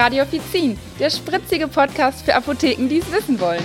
[0.00, 3.62] Radio Offizin, der spritzige Podcast für Apotheken, die es wissen wollen.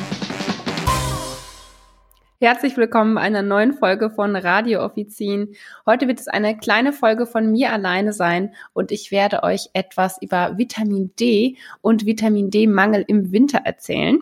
[2.41, 5.55] Herzlich willkommen bei einer neuen Folge von Radio Offizin.
[5.85, 10.21] Heute wird es eine kleine Folge von mir alleine sein und ich werde euch etwas
[10.21, 14.19] über Vitamin D und Vitamin D-Mangel im Winter erzählen.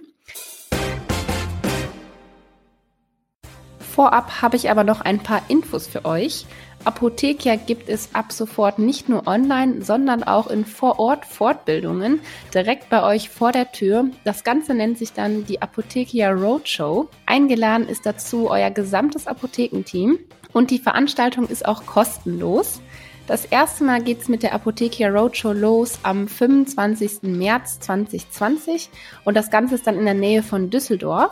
[3.79, 6.45] Vorab habe ich aber noch ein paar Infos für euch.
[6.85, 12.19] Apothekia gibt es ab sofort nicht nur online, sondern auch in Vorort-Fortbildungen
[12.53, 14.09] direkt bei euch vor der Tür.
[14.23, 17.07] Das Ganze nennt sich dann die Apothekia Roadshow.
[17.25, 20.19] Eingeladen ist dazu euer gesamtes Apothekenteam
[20.51, 22.81] und die Veranstaltung ist auch kostenlos.
[23.25, 27.23] Das erste Mal geht es mit der Apothekia Roadshow los am 25.
[27.23, 28.89] März 2020
[29.23, 31.31] und das Ganze ist dann in der Nähe von Düsseldorf.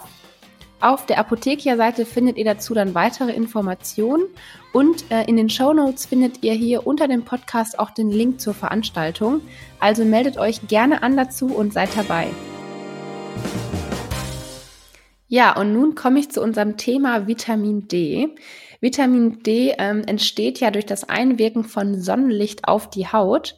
[0.82, 4.24] Auf der Apothekia-Seite findet ihr dazu dann weitere Informationen
[4.74, 8.42] und äh, in den Show Notes findet ihr hier unter dem Podcast auch den Link
[8.42, 9.42] zur Veranstaltung.
[9.80, 12.30] Also meldet euch gerne an dazu und seid dabei.
[15.28, 18.30] Ja, und nun komme ich zu unserem Thema Vitamin D.
[18.80, 23.56] Vitamin D ähm, entsteht ja durch das Einwirken von Sonnenlicht auf die Haut.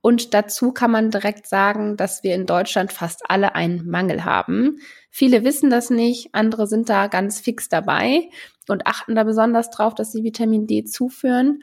[0.00, 4.78] Und dazu kann man direkt sagen, dass wir in Deutschland fast alle einen Mangel haben.
[5.10, 8.28] Viele wissen das nicht, andere sind da ganz fix dabei
[8.68, 11.62] und achten da besonders drauf, dass sie Vitamin D zuführen.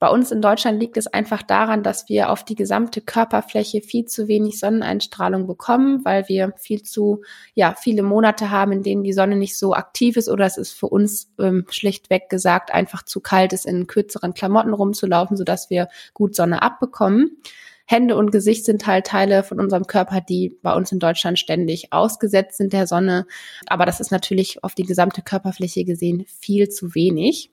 [0.00, 4.06] Bei uns in Deutschland liegt es einfach daran, dass wir auf die gesamte Körperfläche viel
[4.06, 7.22] zu wenig Sonneneinstrahlung bekommen, weil wir viel zu,
[7.52, 10.72] ja, viele Monate haben, in denen die Sonne nicht so aktiv ist oder es ist
[10.72, 15.88] für uns ähm, schlichtweg gesagt einfach zu kalt ist, in kürzeren Klamotten rumzulaufen, sodass wir
[16.14, 17.36] gut Sonne abbekommen.
[17.90, 21.92] Hände und Gesicht sind halt Teile von unserem Körper, die bei uns in Deutschland ständig
[21.92, 23.26] ausgesetzt sind der Sonne.
[23.66, 27.50] Aber das ist natürlich auf die gesamte Körperfläche gesehen viel zu wenig.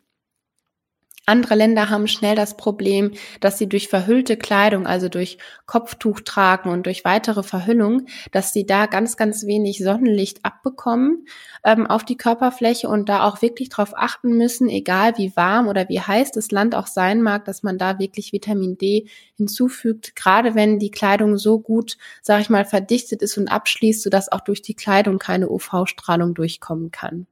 [1.29, 3.11] Andere Länder haben schnell das Problem,
[3.41, 8.65] dass sie durch verhüllte Kleidung, also durch Kopftuch tragen und durch weitere Verhüllung, dass sie
[8.65, 11.27] da ganz, ganz wenig Sonnenlicht abbekommen
[11.65, 15.89] ähm, auf die Körperfläche und da auch wirklich darauf achten müssen, egal wie warm oder
[15.89, 20.55] wie heiß das Land auch sein mag, dass man da wirklich Vitamin D hinzufügt, gerade
[20.55, 24.61] wenn die Kleidung so gut, sage ich mal, verdichtet ist und abschließt, sodass auch durch
[24.61, 27.27] die Kleidung keine UV-Strahlung durchkommen kann.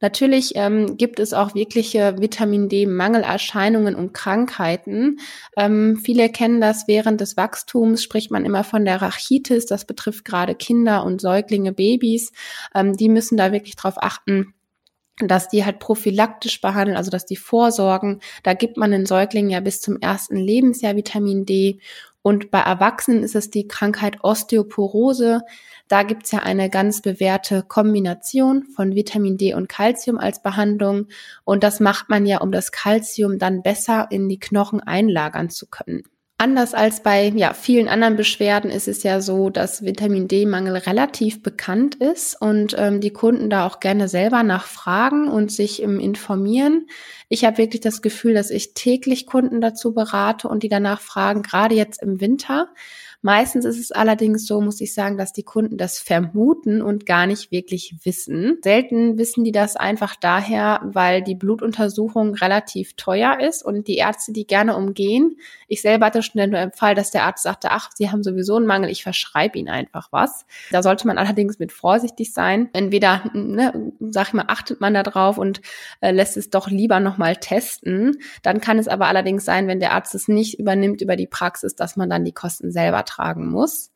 [0.00, 5.18] Natürlich ähm, gibt es auch wirkliche Vitamin D-Mangelerscheinungen und Krankheiten.
[5.56, 9.66] Ähm, viele kennen das während des Wachstums, spricht man immer von der Rachitis.
[9.66, 12.32] Das betrifft gerade Kinder und Säuglinge, Babys.
[12.74, 14.54] Ähm, die müssen da wirklich drauf achten,
[15.18, 18.20] dass die halt prophylaktisch behandeln, also dass die vorsorgen.
[18.44, 21.80] Da gibt man den Säuglingen ja bis zum ersten Lebensjahr Vitamin D.
[22.28, 25.40] Und bei Erwachsenen ist es die Krankheit Osteoporose.
[25.88, 31.06] Da gibt's ja eine ganz bewährte Kombination von Vitamin D und Calcium als Behandlung.
[31.44, 35.68] Und das macht man ja, um das Calcium dann besser in die Knochen einlagern zu
[35.68, 36.02] können.
[36.40, 41.42] Anders als bei ja, vielen anderen Beschwerden ist es ja so, dass Vitamin D-Mangel relativ
[41.42, 46.86] bekannt ist und ähm, die Kunden da auch gerne selber nachfragen und sich ähm, informieren.
[47.28, 51.42] Ich habe wirklich das Gefühl, dass ich täglich Kunden dazu berate und die danach fragen,
[51.42, 52.68] gerade jetzt im Winter.
[53.20, 57.26] Meistens ist es allerdings so, muss ich sagen, dass die Kunden das vermuten und gar
[57.26, 58.58] nicht wirklich wissen.
[58.62, 64.32] Selten wissen die das einfach daher, weil die Blutuntersuchung relativ teuer ist und die Ärzte
[64.32, 65.36] die gerne umgehen.
[65.66, 68.66] Ich selber hatte schon den Fall, dass der Arzt sagte, ach, Sie haben sowieso einen
[68.66, 70.46] Mangel, ich verschreibe Ihnen einfach was.
[70.70, 72.68] Da sollte man allerdings mit vorsichtig sein.
[72.72, 75.60] Entweder, ne, sag ich mal, achtet man da drauf und
[76.00, 78.18] äh, lässt es doch lieber nochmal testen.
[78.44, 81.74] Dann kann es aber allerdings sein, wenn der Arzt es nicht übernimmt über die Praxis,
[81.74, 83.90] dass man dann die Kosten selber tragen muss.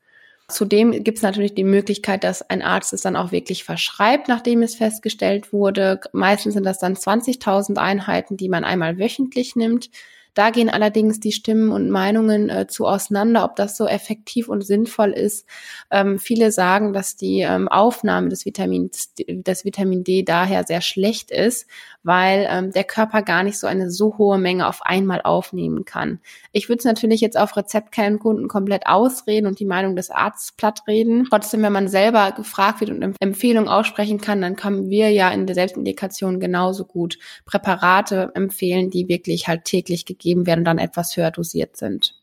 [0.49, 4.63] Zudem gibt es natürlich die Möglichkeit, dass ein Arzt es dann auch wirklich verschreibt, nachdem
[4.63, 6.01] es festgestellt wurde.
[6.13, 9.91] Meistens sind das dann 20.000 Einheiten, die man einmal wöchentlich nimmt.
[10.35, 14.65] Da gehen allerdings die Stimmen und Meinungen äh, zu auseinander, ob das so effektiv und
[14.65, 15.47] sinnvoll ist.
[15.91, 21.31] Ähm, viele sagen, dass die ähm, Aufnahme des Vitamins, des Vitamin D daher sehr schlecht
[21.31, 21.67] ist,
[22.03, 26.19] weil ähm, der Körper gar nicht so eine so hohe Menge auf einmal aufnehmen kann.
[26.51, 31.27] Ich würde es natürlich jetzt auf Rezeptkernkunden komplett ausreden und die Meinung des Arztes plattreden.
[31.29, 35.47] Trotzdem, wenn man selber gefragt wird und Empfehlungen aussprechen kann, dann können wir ja in
[35.47, 41.17] der Selbstindikation genauso gut Präparate empfehlen, die wirklich halt täglich gegeben werden und dann etwas
[41.17, 42.15] höher dosiert sind.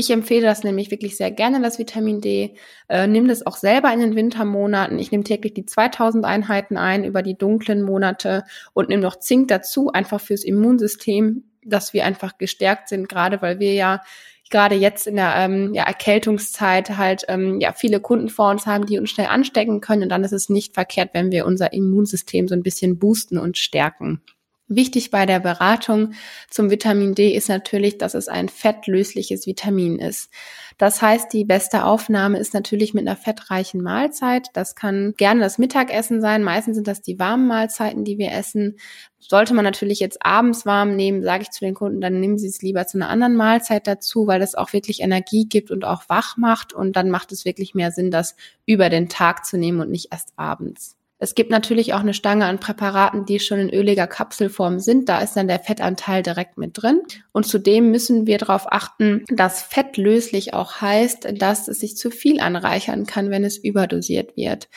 [0.00, 2.54] Ich empfehle das nämlich wirklich sehr gerne, das Vitamin D.
[2.88, 4.96] Äh, nimm das auch selber in den Wintermonaten.
[5.00, 8.44] Ich nehme täglich die 2000 Einheiten ein über die dunklen Monate
[8.74, 13.58] und nehme noch Zink dazu, einfach fürs Immunsystem, dass wir einfach gestärkt sind, gerade weil
[13.58, 14.00] wir ja
[14.50, 18.86] gerade jetzt in der ähm, ja, Erkältungszeit halt ähm, ja viele Kunden vor uns haben,
[18.86, 20.04] die uns schnell anstecken können.
[20.04, 23.58] Und dann ist es nicht verkehrt, wenn wir unser Immunsystem so ein bisschen boosten und
[23.58, 24.22] stärken.
[24.70, 26.12] Wichtig bei der Beratung
[26.50, 30.30] zum Vitamin D ist natürlich, dass es ein fettlösliches Vitamin ist.
[30.76, 34.48] Das heißt, die beste Aufnahme ist natürlich mit einer fettreichen Mahlzeit.
[34.52, 36.44] Das kann gerne das Mittagessen sein.
[36.44, 38.76] Meistens sind das die warmen Mahlzeiten, die wir essen.
[39.18, 42.46] Sollte man natürlich jetzt abends warm nehmen, sage ich zu den Kunden, dann nehmen Sie
[42.46, 46.10] es lieber zu einer anderen Mahlzeit dazu, weil das auch wirklich Energie gibt und auch
[46.10, 46.74] wach macht.
[46.74, 48.36] Und dann macht es wirklich mehr Sinn, das
[48.66, 50.97] über den Tag zu nehmen und nicht erst abends.
[51.20, 55.08] Es gibt natürlich auch eine Stange an Präparaten, die schon in öliger Kapselform sind.
[55.08, 57.02] Da ist dann der Fettanteil direkt mit drin.
[57.32, 62.38] Und zudem müssen wir darauf achten, dass fettlöslich auch heißt, dass es sich zu viel
[62.38, 64.68] anreichern kann, wenn es überdosiert wird.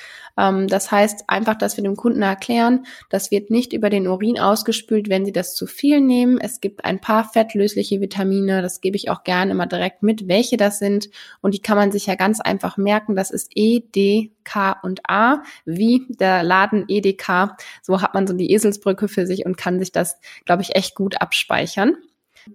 [0.41, 4.39] Ähm, das heißt einfach, dass wir dem Kunden erklären, das wird nicht über den Urin
[4.39, 6.39] ausgespült, wenn sie das zu viel nehmen.
[6.39, 10.57] Es gibt ein paar fettlösliche Vitamine, das gebe ich auch gerne immer direkt mit, welche
[10.57, 11.09] das sind.
[11.41, 13.15] Und die kann man sich ja ganz einfach merken.
[13.15, 17.55] Das ist E, D, K und A, wie der Laden EDK.
[17.83, 20.95] So hat man so die Eselsbrücke für sich und kann sich das, glaube ich, echt
[20.95, 21.97] gut abspeichern.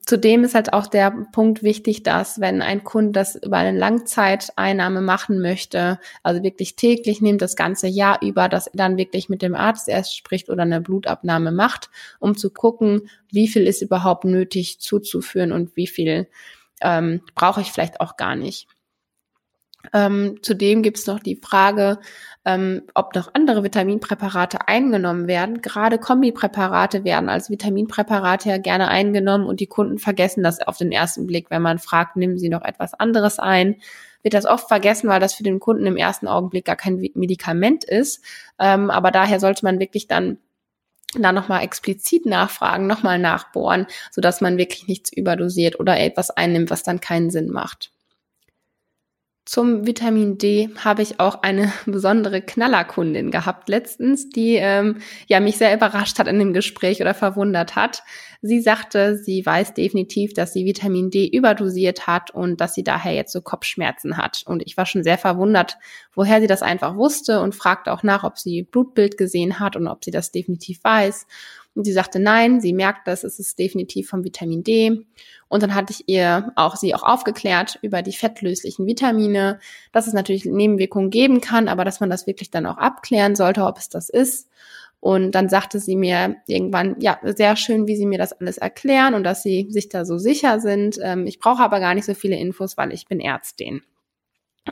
[0.04, 5.00] Zudem ist halt auch der Punkt wichtig, dass wenn ein Kunde das über eine Langzeiteinnahme
[5.00, 9.42] machen möchte, also wirklich täglich nimmt, das ganze Jahr über, dass er dann wirklich mit
[9.42, 14.24] dem Arzt erst spricht oder eine Blutabnahme macht, um zu gucken, wie viel ist überhaupt
[14.24, 16.26] nötig zuzuführen und wie viel
[16.80, 18.66] ähm, brauche ich vielleicht auch gar nicht.
[19.92, 21.98] Ähm, zudem gibt es noch die Frage,
[22.44, 25.62] ähm, ob noch andere Vitaminpräparate eingenommen werden.
[25.62, 30.92] Gerade Kombipräparate werden als Vitaminpräparate ja gerne eingenommen und die Kunden vergessen das auf den
[30.92, 31.50] ersten Blick.
[31.50, 33.76] Wenn man fragt, nehmen sie noch etwas anderes ein,
[34.22, 37.84] wird das oft vergessen, weil das für den Kunden im ersten Augenblick gar kein Medikament
[37.84, 38.24] ist.
[38.58, 40.38] Ähm, aber daher sollte man wirklich dann
[41.18, 46.82] da nochmal explizit nachfragen, nochmal nachbohren, sodass man wirklich nichts überdosiert oder etwas einnimmt, was
[46.82, 47.92] dann keinen Sinn macht.
[49.46, 54.98] Zum Vitamin D habe ich auch eine besondere Knallerkundin gehabt letztens, die ähm,
[55.28, 58.02] ja mich sehr überrascht hat in dem Gespräch oder verwundert hat.
[58.42, 63.14] Sie sagte, sie weiß definitiv, dass sie Vitamin D überdosiert hat und dass sie daher
[63.14, 64.42] jetzt so Kopfschmerzen hat.
[64.46, 65.78] Und ich war schon sehr verwundert,
[66.12, 69.86] woher sie das einfach wusste und fragte auch nach, ob sie Blutbild gesehen hat und
[69.86, 71.26] ob sie das definitiv weiß.
[71.76, 75.04] Und sie sagte nein, sie merkt das, es ist definitiv vom Vitamin D.
[75.48, 79.60] Und dann hatte ich ihr auch sie auch aufgeklärt über die fettlöslichen Vitamine,
[79.92, 83.64] dass es natürlich Nebenwirkungen geben kann, aber dass man das wirklich dann auch abklären sollte,
[83.64, 84.48] ob es das ist.
[85.00, 89.14] Und dann sagte sie mir irgendwann, ja, sehr schön, wie sie mir das alles erklären
[89.14, 90.98] und dass sie sich da so sicher sind.
[91.02, 93.82] Ähm, ich brauche aber gar nicht so viele Infos, weil ich bin Ärztin.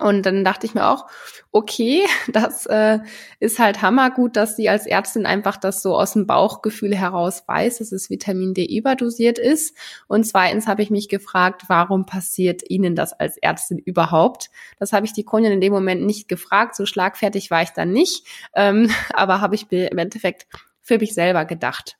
[0.01, 1.07] Und dann dachte ich mir auch,
[1.53, 2.03] okay,
[2.33, 2.99] das äh,
[3.41, 7.79] ist halt hammergut, dass sie als Ärztin einfach das so aus dem Bauchgefühl heraus weiß,
[7.79, 9.77] dass es Vitamin D überdosiert ist.
[10.09, 14.51] Und zweitens habe ich mich gefragt, warum passiert Ihnen das als Ärztin überhaupt?
[14.79, 17.93] Das habe ich die Kundin in dem Moment nicht gefragt, so schlagfertig war ich dann
[17.93, 20.47] nicht, ähm, aber habe ich im Endeffekt
[20.83, 21.97] für mich selber gedacht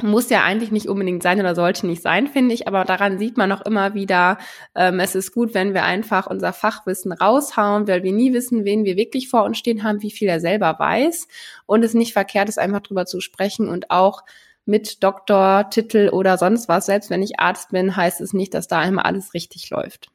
[0.00, 3.36] muss ja eigentlich nicht unbedingt sein oder sollte nicht sein, finde ich, aber daran sieht
[3.36, 4.38] man auch immer wieder,
[4.74, 8.84] ähm, es ist gut, wenn wir einfach unser Fachwissen raushauen, weil wir nie wissen, wen
[8.84, 11.28] wir wirklich vor uns stehen haben, wie viel er selber weiß
[11.66, 14.22] und es nicht verkehrt ist, einfach drüber zu sprechen und auch
[14.64, 18.82] mit Doktortitel oder sonst was, selbst wenn ich Arzt bin, heißt es nicht, dass da
[18.84, 20.08] immer alles richtig läuft.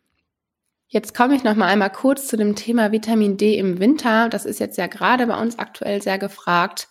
[0.90, 4.30] Jetzt komme ich noch mal einmal kurz zu dem Thema Vitamin D im Winter.
[4.30, 6.88] Das ist jetzt ja gerade bei uns aktuell sehr gefragt.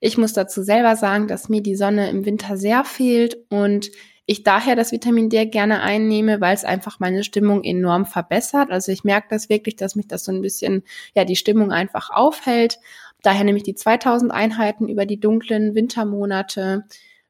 [0.00, 3.90] Ich muss dazu selber sagen, dass mir die Sonne im Winter sehr fehlt und
[4.26, 8.70] ich daher das Vitamin D gerne einnehme, weil es einfach meine Stimmung enorm verbessert.
[8.70, 10.82] Also ich merke das wirklich, dass mich das so ein bisschen,
[11.14, 12.78] ja, die Stimmung einfach aufhält.
[13.22, 16.84] Daher nehme ich die 2000 Einheiten über die dunklen Wintermonate.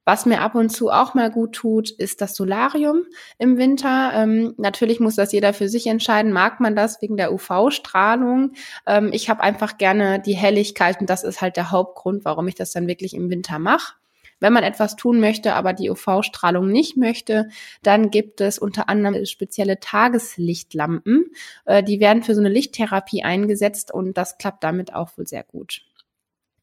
[0.08, 3.02] Was mir ab und zu auch mal gut tut, ist das Solarium
[3.38, 4.12] im Winter.
[4.14, 6.32] Ähm, natürlich muss das jeder für sich entscheiden.
[6.32, 8.52] Mag man das wegen der UV-Strahlung?
[8.86, 12.54] Ähm, ich habe einfach gerne die Helligkeit und das ist halt der Hauptgrund, warum ich
[12.54, 13.94] das dann wirklich im Winter mache.
[14.38, 17.48] Wenn man etwas tun möchte, aber die UV-Strahlung nicht möchte,
[17.82, 21.32] dann gibt es unter anderem spezielle Tageslichtlampen.
[21.64, 25.42] Äh, die werden für so eine Lichttherapie eingesetzt und das klappt damit auch wohl sehr
[25.42, 25.82] gut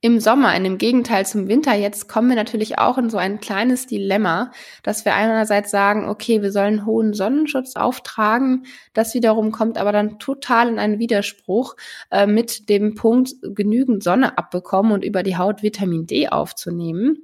[0.03, 3.39] im Sommer, in dem Gegenteil zum Winter jetzt, kommen wir natürlich auch in so ein
[3.39, 4.51] kleines Dilemma,
[4.83, 8.65] dass wir einerseits sagen, okay, wir sollen hohen Sonnenschutz auftragen.
[8.93, 11.77] Das wiederum kommt aber dann total in einen Widerspruch
[12.12, 17.19] äh, mit dem Punkt, genügend Sonne abbekommen und über die Haut Vitamin D aufzunehmen.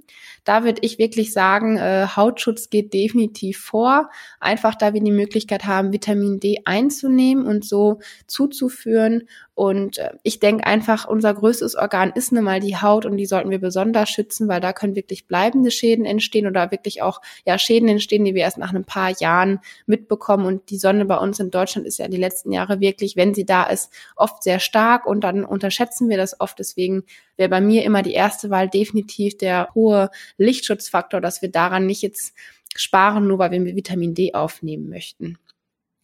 [0.45, 4.09] Da würde ich wirklich sagen, äh, Hautschutz geht definitiv vor.
[4.39, 9.27] Einfach da wir die Möglichkeit haben, Vitamin D einzunehmen und so zuzuführen.
[9.59, 13.25] Und äh, ich denke einfach, unser größtes Organ ist nun mal die Haut und die
[13.25, 17.57] sollten wir besonders schützen, weil da können wirklich bleibende Schäden entstehen oder wirklich auch ja
[17.59, 20.45] Schäden entstehen, die wir erst nach ein paar Jahren mitbekommen.
[20.45, 23.43] Und die Sonne bei uns in Deutschland ist ja die letzten Jahre wirklich, wenn sie
[23.45, 26.57] da ist, oft sehr stark und dann unterschätzen wir das oft.
[26.57, 27.03] Deswegen
[27.35, 32.01] wäre bei mir immer die erste Wahl definitiv der hohe Lichtschutzfaktor, dass wir daran nicht
[32.01, 32.33] jetzt
[32.77, 35.37] sparen, nur weil wir Vitamin D aufnehmen möchten.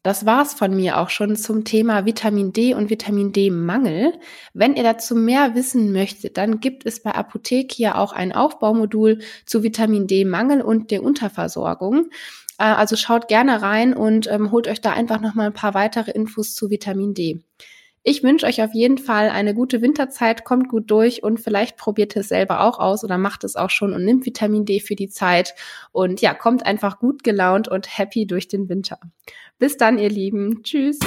[0.05, 4.13] Das war's von mir auch schon zum Thema Vitamin D und Vitamin D-Mangel.
[4.53, 9.63] Wenn ihr dazu mehr wissen möchtet, dann gibt es bei Apothekia auch ein Aufbaumodul zu
[9.63, 12.12] Vitamin D-Mangel und der Unterversorgung.
[12.59, 16.12] Äh, also schaut gerne rein und ähm, holt euch da einfach nochmal ein paar weitere
[16.12, 17.41] Infos zu Vitamin D.
[18.07, 22.15] Ich wünsche euch auf jeden Fall eine gute Winterzeit, kommt gut durch und vielleicht probiert
[22.15, 25.09] es selber auch aus oder macht es auch schon und nimmt Vitamin D für die
[25.09, 25.55] Zeit
[25.91, 29.00] und ja, kommt einfach gut gelaunt und happy durch den Winter.
[29.57, 30.63] Bis dann, ihr Lieben.
[30.63, 31.00] Tschüss.